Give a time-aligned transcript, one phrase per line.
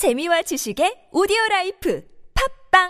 [0.00, 2.02] 재미와 지식의 오디오 라이프
[2.72, 2.88] 팟빵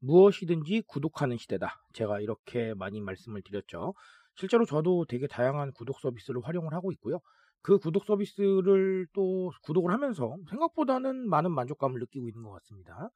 [0.00, 1.80] 무엇이든지 구독하는 시대다.
[1.94, 3.94] 제가 이렇게 많이 말씀을 드렸죠.
[4.34, 7.20] 실제로 저도 되게 다양한 구독 서비스를 활용을 하고 있고요.
[7.64, 13.08] 그 구독 서비스를 또 구독을 하면서 생각보다는 많은 만족감을 느끼고 있는 것 같습니다.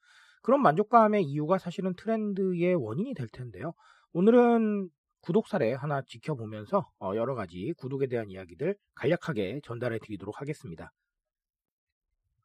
[0.42, 3.74] 그런 만족감의 이유가 사실은 트렌드의 원인이 될 텐데요.
[4.14, 4.88] 오늘은
[5.20, 10.92] 구독 사례 하나 지켜보면서 어, 여러 가지 구독에 대한 이야기들 간략하게 전달해 드리도록 하겠습니다.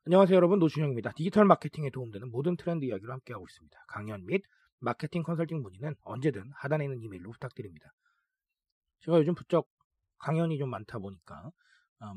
[0.06, 1.14] 안녕하세요 여러분 노준영입니다.
[1.16, 3.80] 디지털 마케팅에 도움되는 모든 트렌드 이야기로 함께하고 있습니다.
[3.88, 4.44] 강연 및
[4.80, 7.94] 마케팅 컨설팅 문의는 언제든 하단에 있는 이메일로 부탁드립니다.
[9.06, 9.70] 제가 요즘 부쩍
[10.18, 11.52] 강연이 좀 많다 보니까 어,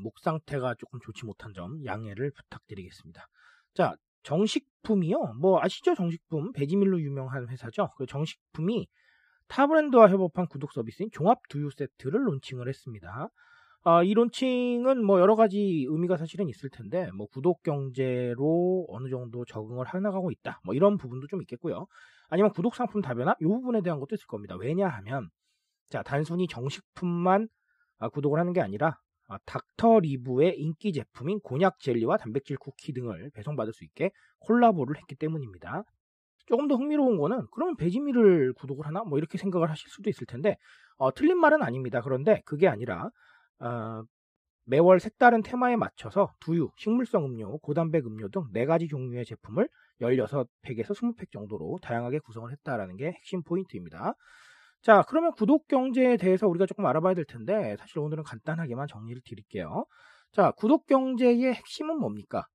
[0.01, 3.25] 목 상태가 조금 좋지 못한 점 양해를 부탁드리겠습니다.
[3.73, 5.35] 자 정식품이요.
[5.39, 7.89] 뭐 아시죠 정식품 베지밀로 유명한 회사죠.
[7.97, 8.87] 그 정식품이
[9.47, 13.29] 타 브랜드와 협업한 구독 서비스인 종합 두유 세트를 론칭을 했습니다.
[13.83, 19.45] 아, 이 론칭은 뭐 여러 가지 의미가 사실은 있을 텐데 뭐 구독 경제로 어느 정도
[19.45, 20.59] 적응을 해나가고 있다.
[20.65, 21.87] 뭐 이런 부분도 좀 있겠고요.
[22.27, 24.57] 아니면 구독 상품 다변화 이 부분에 대한 것도 있을 겁니다.
[24.57, 25.29] 왜냐하면
[25.89, 27.47] 자 단순히 정식품만
[27.99, 28.99] 아, 구독을 하는 게 아니라 아,
[29.45, 35.83] 닥터 리브의 인기 제품인 곤약 젤리와 단백질 쿠키 등을 배송받을 수 있게 콜라보를 했기 때문입니다.
[36.45, 40.57] 조금 더 흥미로운 거는 그러면 베지미를 구독을 하나 뭐 이렇게 생각을 하실 수도 있을 텐데
[40.97, 42.01] 어, 틀린 말은 아닙니다.
[42.01, 43.09] 그런데 그게 아니라
[43.59, 44.03] 어,
[44.65, 49.69] 매월 색다른 테마에 맞춰서 두유, 식물성 음료, 고단백 음료 등 4가지 종류의 제품을
[50.01, 54.13] 16팩에서 20팩 정도로 다양하게 구성을 했다라는 게 핵심 포인트입니다.
[54.87, 59.85] 자, 그러면 구독 경제에 대해서 우리가 조금 알아봐야 될 텐데 사실 오늘은 간단하게만 정리를 드릴게요.
[60.31, 62.45] 자, 구독 경제의 핵심은 뭡니까?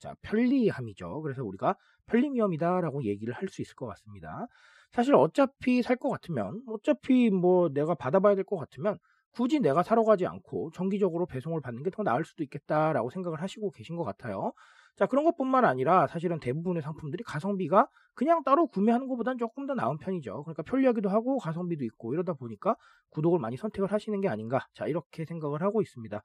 [0.00, 1.22] 자, 편리함이죠.
[1.22, 4.46] 그래서 우리가 편리미엄이다라고 얘기를 할 수 있을 것 같습니다.
[4.92, 8.98] 사실 어차피 살 것 같으면 어차피 뭐 내가 받아봐야 될 것 같으면
[9.32, 13.70] 굳이 내가 사러 가지 않고 정기적으로 배송을 받는 게 더 나을 수도 있겠다라고 생각을 하시고
[13.72, 14.52] 계신 것 같아요.
[14.96, 19.98] 자, 그런 것뿐만 아니라 사실은 대부분의 상품들이 가성비가 그냥 따로 구매하는 것보다는 조금 더 나은
[19.98, 20.42] 편이죠.
[20.44, 22.76] 그러니까 편리하기도 하고 가성비도 있고 이러다 보니까
[23.10, 24.66] 구독을 많이 선택을 하시는 게 아닌가.
[24.74, 26.22] 자, 이렇게 생각을 하고 있습니다.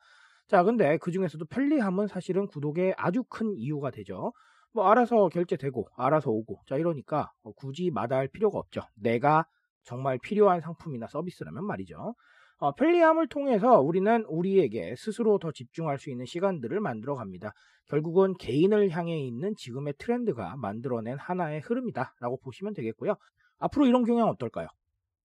[0.48, 4.34] 자, 근데 그 중에서도 편리함은 사실은 구독에 아주 큰 이유가 되죠.
[4.74, 8.82] 뭐 알아서 결제되고 알아서 오고 자 이러니까 뭐 굳이 마다할 필요가 없죠.
[8.96, 9.46] 내가
[9.84, 12.14] 정말 필요한 상품이나 서비스라면 말이죠.
[12.60, 17.54] 어, 편리함을 통해서 우리는 우리에게 스스로 더 집중할 수 있는 시간들을 만들어 갑니다.
[17.86, 23.16] 결국은 개인을 향해 있는 지금의 트렌드가 만들어낸 하나의 흐름이다라고 보시면 되겠고요.
[23.60, 24.68] 앞으로 이런 경향 어떨까요?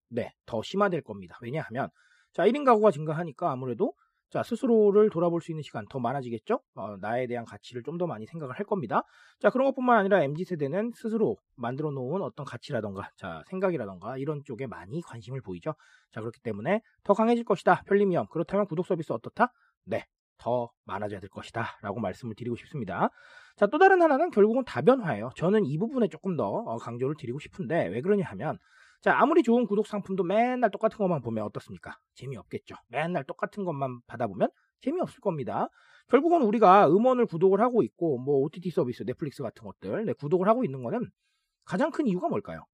[0.09, 1.37] 네, 더 심화될 겁니다.
[1.41, 1.89] 왜냐하면
[2.33, 3.93] 자 1인 가구가 증가하니까 아무래도
[4.29, 6.59] 자, 스스로를 돌아볼 수 있는 시간 더 많아지겠죠?
[6.75, 9.03] 어, 나에 대한 가치를 좀 더 많이 생각을 할 겁니다.
[9.39, 15.01] 자, 그런 것뿐만 아니라 MZ세대는 스스로 만들어 놓은 어떤 가치라던가, 자, 생각이라던가, 이런 쪽에 많이
[15.01, 15.73] 관심을 보이죠?
[16.11, 17.83] 자, 그렇기 때문에 더 강해질 것이다.
[17.87, 18.27] 편리미엄.
[18.31, 19.51] 그렇다면 구독 서비스 어떻다?
[19.85, 20.05] 네.
[20.37, 21.77] 더 많아져야 될 것이다.
[21.81, 23.09] 라고 말씀을 드리고 싶습니다.
[23.57, 25.31] 자, 또 다른 하나는 결국은 다변화예요.
[25.35, 28.57] 저는 이 부분에 조금 더 어, 강조를 드리고 싶은데, 왜 그러냐 하면,
[29.01, 31.97] 자, 아무리 좋은 구독 상품도 맨날 똑같은 것만 보면 어떻습니까?
[32.15, 32.75] 재미없겠죠.
[32.87, 34.49] 맨날 똑같은 것만 받아보면
[34.81, 35.69] 재미없을 겁니다.
[36.09, 40.65] 결국은 우리가 음원을 구독을 하고 있고, 뭐, OTT 서비스, 넷플릭스 같은 것들, 네, 구독을 하고
[40.65, 41.09] 있는 거는
[41.63, 42.65] 가장 큰 이유가 뭘까요?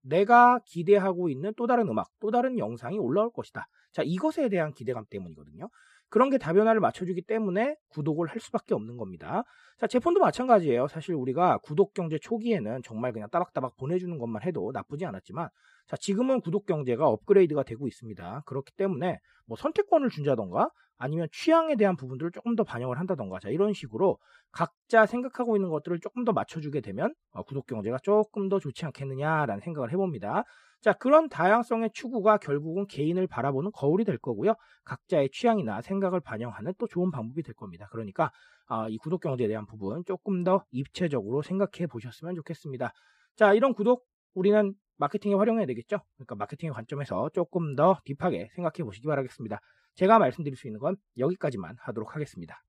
[0.00, 3.68] 내가 기대하고 있는 또 다른 음악, 또 다른 영상이 올라올 것이다.
[3.92, 5.68] 자, 이것에 대한 기대감 때문이거든요.
[6.10, 9.44] 그런 게 다변화를 맞춰주기 때문에 구독을 할 수밖에 없는 겁니다.
[9.78, 10.88] 자, 제폰도 마찬가지예요.
[10.88, 15.48] 사실 우리가 구독 경제 초기에는 정말 그냥 따박따박 보내주는 것만 해도 나쁘지 않았지만,
[15.88, 18.42] 자, 지금은 구독 경제가 업그레이드가 되고 있습니다.
[18.44, 23.72] 그렇기 때문에 뭐 선택권을 준다던가 아니면 취향에 대한 부분들을 조금 더 반영을 한다던가 자, 이런
[23.72, 24.18] 식으로
[24.52, 29.60] 각자 생각하고 있는 것들을 조금 더 맞춰주게 되면 어, 구독 경제가 조금 더 좋지 않겠느냐라는
[29.60, 30.44] 생각을 해봅니다.
[30.80, 34.54] 자, 그런 다양성의 추구가 결국은 개인을 바라보는 거울이 될 거고요.
[34.84, 37.88] 각자의 취향이나 생각을 반영하는 또 좋은 방법이 될 겁니다.
[37.90, 38.30] 그러니까
[38.68, 42.92] 어, 이 구독 경제에 대한 부분 조금 더 입체적으로 생각해 보셨으면 좋겠습니다.
[43.36, 46.00] 자, 이런 구독 우리는 마케팅에 활용해야 되겠죠?
[46.16, 49.60] 그러니까 마케팅의 관점에서 조금 더 딥하게 생각해 보시기 바라겠습니다.
[49.94, 52.62] 제가 말씀드릴 수 있는 건 여기까지만 하도록 하겠습니다.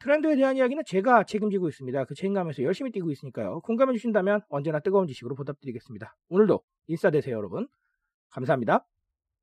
[0.00, 2.04] 트렌드에 대한 이야기는 제가 책임지고 있습니다.
[2.06, 3.60] 그 책임감에서 열심히 뛰고 있으니까요.
[3.60, 6.16] 공감해 주신다면 언제나 뜨거운 지식으로 보답드리겠습니다.
[6.30, 7.68] 오늘도 인싸 되세요, 여러분.
[8.30, 8.86] 감사합니다.